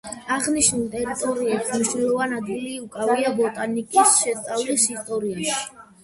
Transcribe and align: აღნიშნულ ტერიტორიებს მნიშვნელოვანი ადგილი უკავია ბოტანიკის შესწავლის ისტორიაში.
აღნიშნულ 0.35 0.85
ტერიტორიებს 0.93 1.67
მნიშვნელოვანი 1.73 2.37
ადგილი 2.39 2.71
უკავია 2.85 3.33
ბოტანიკის 3.41 4.15
შესწავლის 4.23 4.87
ისტორიაში. 4.95 5.61